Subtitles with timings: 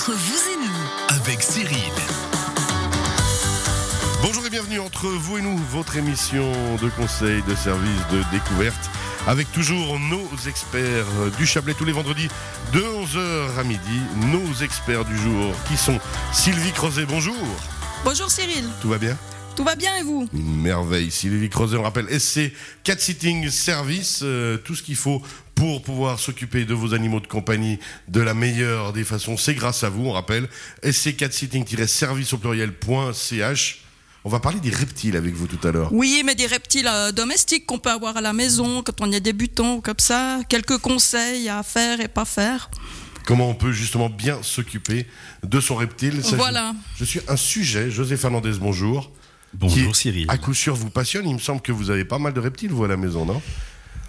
[0.00, 1.92] Entre vous et nous, avec Cyril.
[4.22, 8.88] Bonjour et bienvenue entre vous et nous, votre émission de conseil, de service, de découverte,
[9.26, 11.04] avec toujours nos experts
[11.36, 12.28] du Chablais tous les vendredis
[12.72, 14.00] de 11h à midi.
[14.32, 16.00] Nos experts du jour qui sont
[16.32, 17.36] Sylvie Crozet, bonjour.
[18.02, 19.18] Bonjour Cyril, Tout va bien?
[19.54, 20.26] Tout va bien et vous?
[20.32, 21.10] Une merveille.
[21.10, 22.52] Sylvie Crozet, on rappelle, SC
[22.84, 25.20] Cat Sitting Service, euh, tout ce qu'il faut
[25.60, 27.78] pour pouvoir s'occuper de vos animaux de compagnie
[28.08, 30.48] de la meilleure des façons, c'est grâce à vous, on rappelle,
[30.82, 33.80] SC Cat Sitting-service au pluriel.ch.
[34.24, 35.92] On va parler des reptiles avec vous tout à l'heure.
[35.92, 39.20] Oui, mais des reptiles euh, domestiques qu'on peut avoir à la maison quand on est
[39.20, 40.38] débutant ou comme ça.
[40.48, 42.70] Quelques conseils à faire et pas faire.
[43.26, 45.06] Comment on peut justement bien s'occuper
[45.42, 46.74] de son reptile Ça, Voilà.
[46.94, 49.12] Je, je suis un sujet, José Fernandez, bonjour.
[49.52, 50.26] Bonjour qui, Cyril.
[50.28, 52.70] À coup sûr vous passionne, il me semble que vous avez pas mal de reptiles
[52.70, 53.42] vous à la maison, non?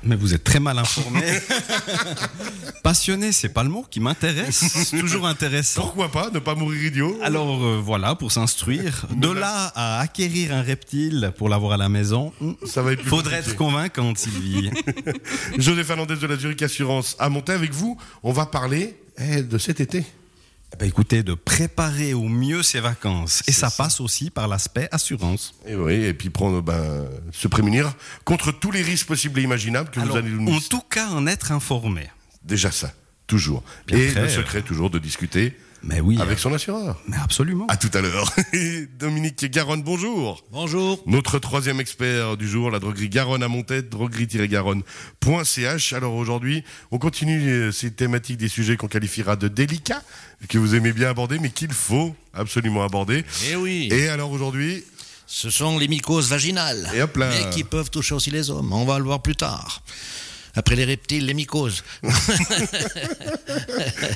[0.04, 1.22] Mais vous êtes très mal informé.
[2.84, 4.90] Passionné, c'est pas le mot qui m'intéresse.
[5.00, 5.82] Toujours intéressant.
[5.82, 9.06] Pourquoi pas, ne pas mourir idiot Alors euh, voilà, pour s'instruire.
[9.16, 13.02] De là à acquérir un reptile pour l'avoir à la maison, hmm, Ça va être
[13.02, 13.52] plus faudrait compliqué.
[13.52, 14.72] être convaincante, Sylvie.
[15.58, 17.98] José Fernandez de la Zurich Assurance à monter avec vous.
[18.24, 20.04] On va parler eh, de cet été.
[20.82, 23.44] Ben, écoutez, de préparer au mieux ses vacances.
[23.46, 25.54] Et ça, passe aussi par l'aspect assurance.
[25.68, 27.94] Et oui, et puis prendre, ben, se prémunir
[28.26, 31.10] contre tous les risques possibles et imaginables que Alors, vous allez nous en tout cas,
[31.10, 32.10] en être informé.
[32.44, 32.94] Déjà ça,
[33.28, 33.62] toujours.
[33.90, 37.02] Et après, le secret toujours de discuter Mais oui, avec euh, son assureur.
[37.08, 37.66] mais absolument.
[37.68, 38.32] À tout à l'heure.
[39.00, 40.44] Dominique Garonne, bonjour.
[40.52, 41.02] Bonjour.
[41.08, 45.94] Notre troisième expert du jour, la droguerie Garonne à Montette, droguerie-garonne.ch.
[45.94, 50.04] Alors aujourd'hui, on continue euh, ces thématiques des sujets qu'on qualifiera de délicats,
[50.50, 53.24] que vous aimez bien aborder, mais qu'il faut absolument aborder.
[53.50, 54.84] Eh oui, Et alors aujourd'hui,
[55.26, 56.90] ce sont les mycoses vaginales.
[56.94, 57.30] Et hop là.
[57.30, 58.72] Mais qui peuvent toucher aussi les hommes.
[58.74, 59.82] On va le voir plus tard.
[60.56, 61.84] Après les reptiles, les mycoses.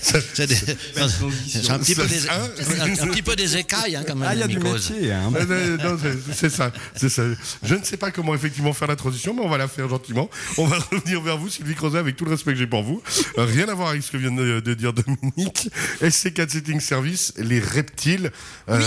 [0.02, 4.04] c'est des- c'est un, petit peu des, Hein un, un petit peu des écailles, hein,
[4.06, 4.90] quand même, Ah, il y a les du mycoses.
[4.92, 5.12] métier.
[5.12, 5.32] Hein.
[5.36, 7.24] Euh, euh, non, c'est- c'est ça, c'est ça.
[7.64, 10.30] Je ne sais pas comment effectivement faire la transition, mais on va la faire gentiment.
[10.58, 13.02] On va revenir vers vous, Sylvie Crozet, avec tout le respect que j'ai pour vous.
[13.38, 15.70] Euh, Rien à voir avec ce que vient de, de dire Dominique.
[16.02, 18.32] SC4 Setting Service, les reptiles.
[18.70, 18.80] Il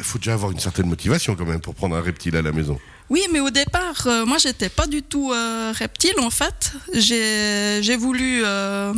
[0.00, 2.78] faut déjà avoir une certaine motivation quand même pour prendre un reptile à la maison.
[3.10, 6.72] Oui, mais au départ, euh, moi j'étais pas du tout euh, reptile en fait.
[6.94, 8.94] J'ai voulu euh,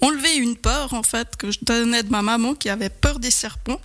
[0.00, 3.30] enlever une peur en fait que je tenais de ma maman qui avait peur des
[3.30, 3.80] serpents.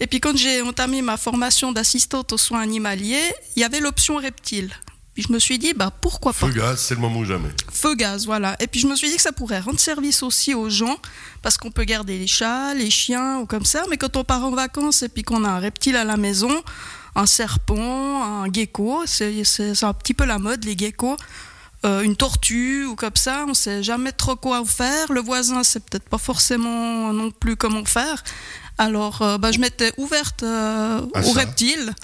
[0.00, 4.16] Et puis quand j'ai entamé ma formation d'assistante aux soins animaliers, il y avait l'option
[4.16, 4.70] reptile.
[5.14, 6.48] Puis je me suis dit, bah pourquoi pas?
[6.48, 7.50] Feu gaz, c'est le moment ou jamais.
[7.72, 8.56] Feu gaz, voilà.
[8.58, 10.98] Et puis je me suis dit que ça pourrait rendre service aussi aux gens,
[11.40, 14.44] parce qu'on peut garder les chats, les chiens ou comme ça, mais quand on part
[14.44, 16.52] en vacances et puis qu'on a un reptile à la maison,
[17.14, 19.42] un serpent, un gecko, c'est
[19.82, 21.16] un petit peu la mode, les geckos,
[21.84, 25.12] euh, une tortue ou comme ça, on sait jamais trop quoi faire.
[25.12, 28.24] Le voisin sait peut-être pas forcément non plus comment faire.
[28.78, 31.40] Alors euh, bah, je m'étais ouverte euh, aux ça.
[31.40, 31.94] reptiles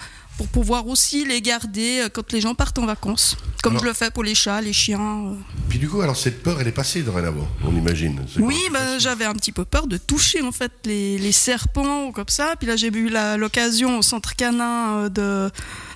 [0.41, 3.89] pour pouvoir aussi les garder euh, quand les gens partent en vacances, comme Alors- je
[3.89, 5.27] le fais pour les chats, les chiens.
[5.27, 5.34] euh.
[5.69, 8.25] Puis du coup, alors cette peur, elle est passée dorénavant, on imagine.
[8.39, 12.12] Oui, bah, j'avais un petit peu peur de toucher en fait les, les serpents ou
[12.12, 12.55] comme ça.
[12.59, 15.51] Puis là, j'ai eu l'occasion au centre canin euh, de,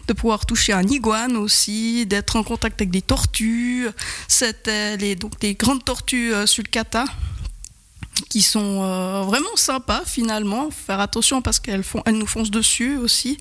[0.08, 3.88] de pouvoir toucher un iguane aussi, d'être en contact avec des tortues.
[4.28, 7.06] C'était les, donc des grandes tortues euh, sulcata
[8.28, 10.64] qui sont euh, vraiment sympas finalement.
[10.66, 13.38] Faut Faire attention parce qu'elles font, elles nous foncent dessus aussi.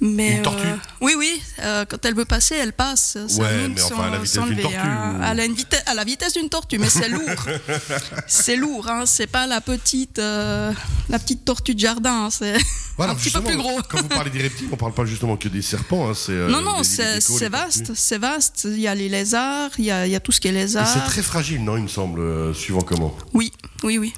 [0.00, 1.40] Mais Une tortue euh, Oui, oui.
[1.60, 3.16] euh, quand elle veut passer, elle passe.
[3.28, 5.16] Ça Ouais, mais enfin, à la vitesse d'une tortue, hein.
[5.18, 5.42] ou- À, la,
[5.86, 7.46] à la vitesse d'une tortue, mais c'est lourd.
[8.26, 9.04] c'est lourd, hein.
[9.06, 10.70] c'est pas la petite, euh,
[11.08, 12.26] la petite tortue de jardin.
[12.26, 12.30] hein.
[12.30, 12.56] C'est
[12.98, 13.80] Voilà, un petit peu plus gros.
[13.88, 16.10] Quand vous parlez des reptiles, on parle pas justement que des serpents.
[16.10, 16.14] hein,
[16.48, 18.64] non, non, c'est vaste, c'est vaste.
[18.70, 20.52] Il y a les lézards, il y a, il y a tout ce qui est
[20.52, 20.86] lézard.
[20.86, 23.16] c'est très fragile, non, il me semble, suivant comment.
[23.32, 23.50] Oui,
[23.82, 24.12] oui, oui.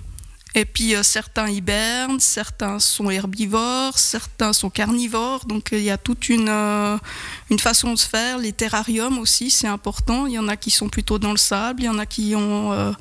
[0.59, 5.45] Et puis euh, certains hibernent, certains sont herbivores, certains sont carnivores.
[5.47, 6.99] Donc euh, il y a toute une, euh,
[7.49, 8.39] une façon de se faire.
[8.39, 10.27] Les terrariums aussi, c'est important.
[10.27, 12.35] Il y en a qui sont plutôt dans le sable, il y en a qui,
[12.35, 12.93] ont,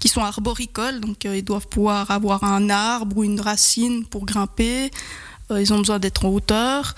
[0.00, 0.98] qui sont arboricoles.
[0.98, 4.90] Donc ils doivent pouvoir avoir un arbre ou une racine pour grimper.
[5.50, 6.96] Ils ont besoin d'être en hauteur.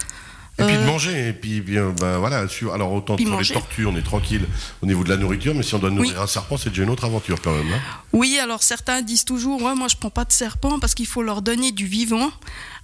[0.58, 3.44] Et puis de Euh, manger, et puis bien, ben voilà, sur, alors autant sur les
[3.55, 4.47] tortues, on est tranquille
[4.82, 6.88] au niveau de la nourriture, mais si on doit nourrir un serpent, c'est déjà une
[6.91, 7.70] autre aventure quand même.
[7.75, 7.81] hein.
[8.14, 11.23] Oui, alors certains disent toujours, ouais, moi je prends pas de serpent parce qu'il faut
[11.23, 12.31] leur donner du vivant.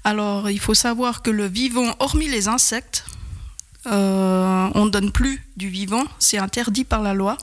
[0.04, 3.06] Alors il faut savoir que le vivant, hormis les insectes,
[3.86, 7.38] euh, on ne donne plus du vivant, c'est interdit par la loi.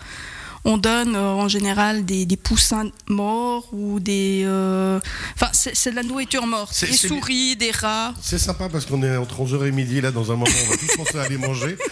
[0.65, 4.43] On donne euh, en général des, des poussins morts ou des...
[4.45, 4.99] euh,
[5.35, 6.71] Enfin, c'est c'est de la nourriture morte.
[6.73, 8.13] C'est- Des souris, des rats.
[8.21, 10.77] C'est sympa parce qu'on est entre 11h et midi, là, dans un moment, on va
[10.77, 11.77] tous penser à aller manger.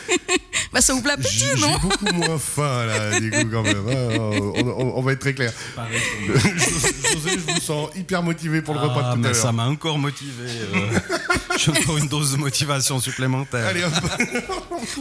[0.74, 3.88] Bah, ça ouvre l'appétit, J'ai non j'ai beaucoup moins faim là, du coup, quand même.
[3.88, 4.18] hein.
[4.20, 5.54] On, on- on va être très clair.
[6.58, 9.44] José, je vous sens hyper motivé pour le repas Ah, de tout mais à ça
[9.46, 9.54] l'heure.
[9.54, 10.44] m'a encore motivé.
[10.76, 11.00] euh.
[11.58, 13.68] Je prends une dose de motivation supplémentaire.
[13.68, 13.94] Allez, hop.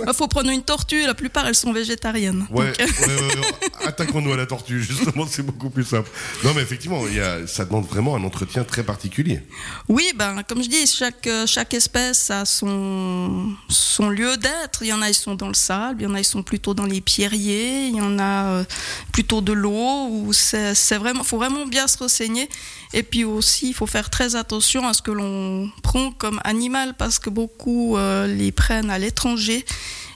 [0.07, 2.47] Il faut prendre une tortue, la plupart elles sont végétariennes.
[2.51, 3.87] Ouais, Donc, euh, ouais, ouais, ouais.
[3.87, 6.11] attaquons-nous à la tortue, justement, c'est beaucoup plus simple.
[6.45, 9.43] Non, mais effectivement, il y a, ça demande vraiment un entretien très particulier.
[9.89, 14.83] Oui, ben, comme je dis, chaque, euh, chaque espèce a son, son lieu d'être.
[14.83, 16.43] Il y en a, ils sont dans le sable, il y en a, ils sont
[16.43, 18.65] plutôt dans les pierriers, il y en a euh,
[19.13, 22.49] plutôt de l'eau, où c'est c'est vraiment, faut vraiment bien se renseigner.
[22.93, 26.95] Et puis aussi, il faut faire très attention à ce que l'on prend comme animal,
[26.97, 29.65] parce que beaucoup euh, les prennent à l'étranger.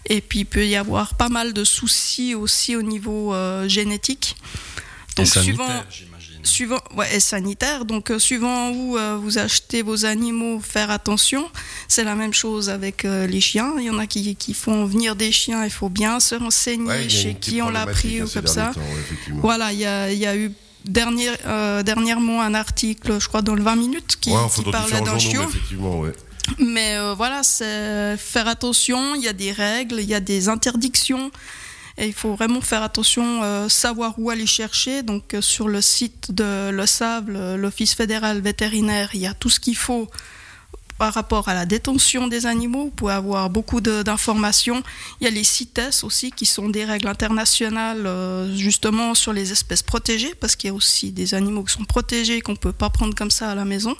[0.06, 4.36] Et puis, il peut y avoir pas mal de soucis aussi au niveau euh, génétique.
[5.12, 6.08] Et Donc, sanitaire, suivant.
[6.42, 7.84] Suivant, ouais, et sanitaire.
[7.84, 11.44] Donc, euh, suivant où vous achetez vos animaux, faire attention.
[11.86, 13.74] C'est la même chose avec les chiens.
[13.78, 15.64] Il y en a qui, qui font venir des chiens.
[15.64, 18.46] Il faut bien se renseigner Ouais, chez qui on l'a pris hein, ou ces comme
[18.46, 18.72] ça.
[18.74, 18.80] temps.
[19.42, 20.50] Voilà, il y a, il y a eu
[20.84, 25.00] dernier, euh, dernièrement un article, je crois, dans le 20 minutes qui, Ouais, qui parlait
[25.00, 25.40] d'un chiot.
[25.42, 26.12] mais effectivement, ouais.
[26.58, 29.14] Mais euh, voilà, c'est faire attention.
[29.14, 31.30] Il y a des règles, il y a des interdictions.
[31.98, 35.02] Et il faut vraiment faire attention, euh, savoir où aller chercher.
[35.02, 39.60] Donc sur le site de Le Sable, l'Office fédéral vétérinaire, il y a tout ce
[39.60, 40.08] qu'il faut
[41.00, 42.84] par rapport à la détention des animaux.
[42.84, 44.82] Vous pouvez avoir beaucoup d'informations.
[45.18, 49.50] Il y a les CITES aussi, qui sont des règles internationales euh, justement sur les
[49.50, 52.74] espèces protégées, parce qu'il y a aussi des animaux qui sont protégés qu'on ne peut
[52.74, 53.96] pas prendre comme ça à la maison.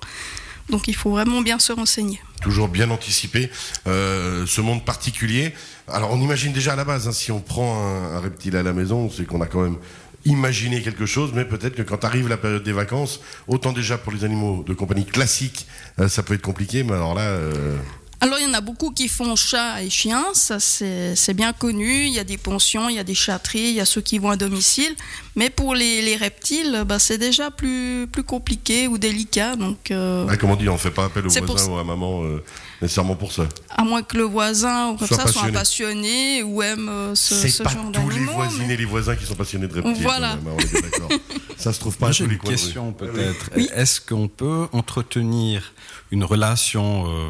[0.69, 2.20] Donc il faut vraiment bien se renseigner.
[2.43, 3.50] toujours bien anticipé
[3.87, 5.55] euh, ce monde particulier.
[5.88, 7.82] Alors on imagine déjà à la base, hein, si on prend
[8.14, 9.79] un reptile à la maison, c'est qu'on a quand même
[10.25, 14.12] imaginé quelque chose, mais peut-être que quand arrive la période des vacances, autant déjà pour
[14.12, 15.67] les animaux de compagnie classiques,
[15.99, 17.76] euh, ça peut être compliqué, mais alors là, euh,
[18.22, 21.55] Alors il y en a beaucoup qui font chat et chien, ça c'est c'est bien
[21.55, 22.05] connu.
[22.06, 24.19] Il y a des pensions, il y a des chatteries, il y a ceux qui
[24.19, 24.94] vont à domicile.
[25.37, 29.56] Mais pour les, les reptiles, bah, c'est déjà plus, plus compliqué ou délicat.
[29.56, 31.72] Donc euh, ah, comme on dit, on fait pas appel au C'est pour voisin ça-
[31.72, 32.43] ou à maman euh,
[32.82, 33.49] nécessairement pour ça.
[33.75, 36.43] à moins que le voisin ou comme Soit ça soit un passionné.
[36.43, 38.32] ou aime euh, ce, C'est ce pas genre tous les d'animaux.
[38.32, 40.02] voisines mais- et les voisins qui sont passionnés de reptiles.
[40.02, 40.37] Voilà.
[40.37, 41.20] même, hein, on est
[41.56, 42.56] ça se trouve pas Moi, à j'ai tous les une coins rue.
[42.56, 43.50] question peut-être.
[43.56, 43.69] Oui.
[43.75, 45.73] Est-ce qu'on peut entretenir
[46.11, 47.28] une relation euh,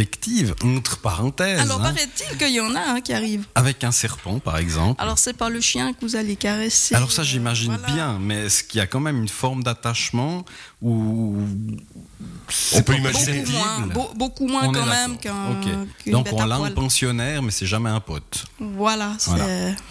[0.00, 3.44] affective, entre parenthèses, Alors hein, paraît-il qu'il y en a hein, qui arrivent.
[3.54, 6.94] avec un serpent, par exemple Alors c'est pas le chien que vous allez caresser.
[6.94, 7.92] Alors ça, j'imagine Voilà.
[7.92, 10.44] bien, mais est-ce qu'il y a quand même une forme d'attachement
[12.74, 15.32] On peut imaginer- Beaucoup moins, beaucoup moins On quand même qu'un
[16.06, 16.74] Donc bête on l'a en poil.
[16.74, 18.44] pensionnaire, mais c'est jamais un pote.
[18.58, 19.30] Voilà, c'est...
[19.30, 19.46] Voilà.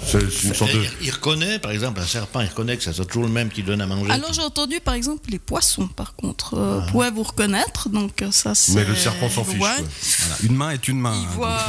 [0.06, 0.80] C'est c'est une sorte de.
[1.02, 3.50] Il, il reconnaît, par exemple, un serpent, il reconnaît que ça soit toujours le même
[3.50, 4.12] qui donne à manger.
[4.12, 7.90] Alors j'ai entendu par exemple les poissons par contre euh, pouvaient vous reconnaître?
[7.90, 9.60] Donc ça c'est Mais le serpent s'en fiche.
[9.62, 9.68] Ouais.
[9.78, 9.86] quoi.
[10.20, 10.36] Voilà.
[10.44, 11.16] Une main est une main.
[11.16, 11.60] Il hein, voit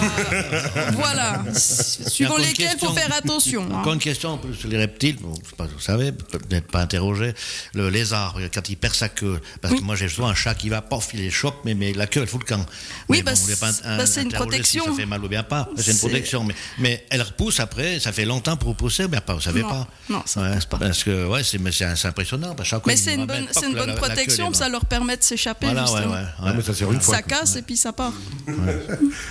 [0.93, 2.89] voilà suivant lesquels question.
[2.89, 3.79] faut faire attention hein.
[3.81, 6.81] Encore une question un sur les reptiles, bon, je sais pas, vous savez, peut-être pas
[6.81, 7.35] interrogé.
[7.75, 9.81] Le lézard, quand il perd sa queue, parce Oui.
[9.81, 12.07] que moi j'ai souvent un chat qui va, pof, il les chope, mais, mais la
[12.07, 12.65] queue elle fout le camp.
[13.09, 14.85] Oui, Mais bah, on voulait pas c'est- bah, une protection.
[14.85, 15.69] Si ça fait mal ou bien pas.
[15.77, 19.21] C'est une protection, mais, mais elle repousse après, ça fait longtemps pour repousser, ou bien
[19.21, 19.69] pas, vous savez Non.
[19.69, 19.89] pas.
[20.09, 20.79] Non, ça Ouais, pas.
[20.79, 21.71] Parce que, ouais, c'est mais
[22.05, 22.55] impressionnant.
[22.55, 24.69] parce que mais c'est une bonne une la- bonne la- la queue, protection est ça
[24.69, 26.25] leur permet de s'échapper Voilà, ouais, ouais.
[26.39, 27.17] Ah, mais ça une fois.
[27.17, 28.13] ça casse et puis ça part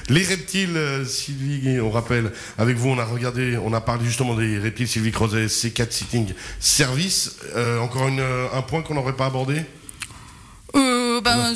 [0.09, 4.35] Les reptiles, euh, Sylvie, on rappelle, avec vous, on a regardé, on a parlé justement
[4.35, 6.27] des reptiles Sylvie Crozet, C4 Sitting
[6.59, 7.35] Service.
[7.55, 9.61] Euh, encore une, euh, un point qu'on n'aurait pas abordé?
[11.37, 11.55] Ben,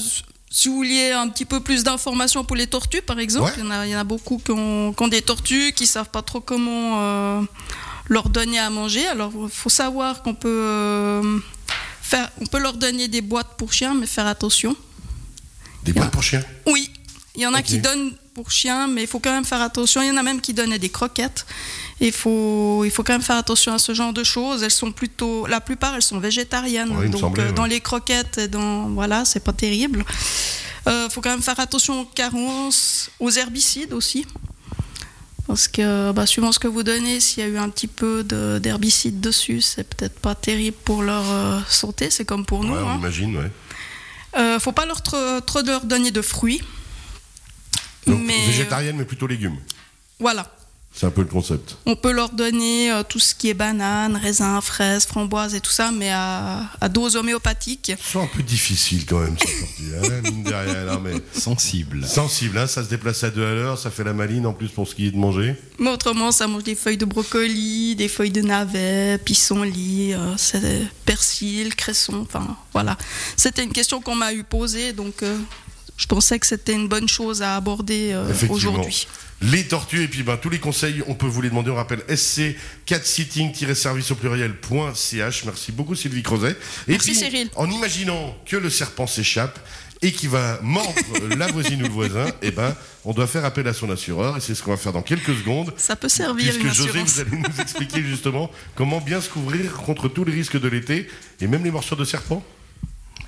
[0.50, 3.54] si vous vouliez un petit peu plus d'informations pour les tortues, par exemple, Ouais.
[3.58, 5.74] il, y en a, il y en a beaucoup qui ont, qui ont des tortues,
[5.76, 7.42] qui savent pas trop comment euh,
[8.08, 9.08] leur donner à manger.
[9.08, 11.40] Alors, il faut savoir qu'on peut euh,
[12.02, 14.76] faire, on peut leur donner des boîtes pour chiens, mais faire attention.
[15.84, 16.44] Des boîtes pour chiens?
[16.68, 16.90] Oui,
[17.36, 20.02] il y en a qui donnent pour chiens, mais il faut quand même faire attention.
[20.02, 21.46] Il y en a même qui donnent des croquettes.
[22.00, 24.64] Il faut, il faut quand même faire attention à ce genre de choses.
[24.64, 26.96] Elles sont plutôt, la plupart, elles sont végétariennes.
[26.96, 30.06] Ouais, donc semblait, euh, dans les croquettes, et dans, voilà, c'est pas terrible.
[30.86, 34.26] Il faut quand même faire attention aux carences, aux herbicides aussi.
[35.48, 38.24] Parce que bah, suivant ce que vous donnez, s'il y a eu un petit peu
[38.24, 42.10] de- d'herbicide dessus, c'est peut-être pas terrible pour leur euh, santé.
[42.10, 42.74] C'est comme pour nous.
[42.74, 42.98] Ouais, on hein.
[42.98, 43.52] imagine, ouais.
[44.36, 46.62] Euh, faut pas leur trop, trop leur donner de fruits.
[48.08, 49.58] Donc, Mais, végétarienne, mais plutôt légumes.
[50.20, 50.50] Voilà.
[50.96, 51.76] C'est un peu le concept.
[51.88, 55.72] On peut leur donner euh, tout ce qui est bananes, raisins, fraises, framboises et tout
[55.72, 57.94] ça, mais à, à dose homéopathique.
[58.00, 62.06] C'est un peu difficile quand même, cette sortie, hein, mine de rien, non, mais Sensible.
[62.06, 64.68] sensible, hein, ça se déplace à deux à l'heure, ça fait la maline en plus
[64.70, 65.56] pour ce qui est de manger.
[65.80, 71.76] Mais autrement, ça mange des feuilles de brocoli, des feuilles de navet, pissenlit, euh, persil,
[71.76, 73.00] cresson, enfin voilà.
[73.36, 75.36] C'était une question qu'on m'a eu posée, donc euh,
[75.98, 79.08] je pensais que c'était une bonne chose à aborder euh, aujourd'hui.
[79.42, 81.70] Les tortues et puis ben, tous les conseils, on peut vous les demander.
[81.70, 85.46] On rappelle sc4sitting-service au pluriel.ch.
[85.46, 86.52] Merci beaucoup Sylvie Crozet.
[86.88, 87.50] Et Merci, puis, Cyril.
[87.56, 89.60] En imaginant que le serpent s'échappe
[90.02, 90.94] et qui va mordre
[91.38, 94.42] la voisine ou le voisin, eh ben, on doit faire appel à son assureur et
[94.42, 95.74] c'est ce qu'on va faire dans quelques secondes.
[95.78, 97.14] Ça peut servir une Puisque José, assurance.
[97.16, 101.08] vous allez nous expliquer justement comment bien se couvrir contre tous les risques de l'été
[101.42, 102.44] et même les morsures de serpent.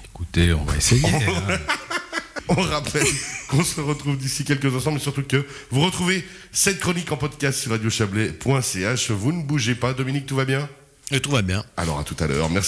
[0.05, 1.05] Écoutez, on va essayer.
[1.07, 1.57] hein.
[2.47, 3.07] On rappelle
[3.49, 7.59] qu'on se retrouve d'ici quelques instants, mais surtout que vous retrouvez cette chronique en podcast
[7.59, 9.11] sur radiochablais.ch.
[9.11, 9.93] Vous ne bougez pas.
[9.93, 10.69] Dominique, tout va bien?
[11.11, 11.63] Et tout va bien.
[11.77, 12.49] Alors à tout à l'heure.
[12.49, 12.63] Merci.